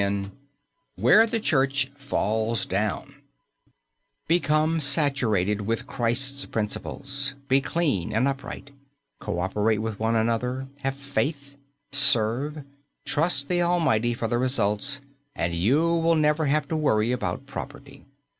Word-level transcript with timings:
X 0.03 0.29
WHERE 0.95 1.27
THE 1.27 1.39
CHURCH 1.39 1.91
FALLS 1.95 2.65
DOWN 2.65 3.21
Become 4.27 4.81
saturated 4.81 5.61
with 5.67 5.85
Christ's 5.85 6.43
principles, 6.45 7.35
be 7.47 7.61
clean 7.61 8.11
and 8.11 8.27
upright, 8.27 8.71
coöperate 9.21 9.77
with 9.77 9.99
one 9.99 10.15
another, 10.15 10.65
have 10.77 10.95
faith, 10.95 11.55
serve, 11.91 12.63
trust 13.05 13.47
the 13.47 13.61
Almighty 13.61 14.15
for 14.15 14.27
the 14.27 14.39
results, 14.39 15.01
and 15.35 15.53
you 15.53 15.83
will 15.83 16.15
never 16.15 16.47
have 16.47 16.67
to 16.69 16.75
worry 16.75 17.11
about 17.11 17.45
property. 17.45 18.03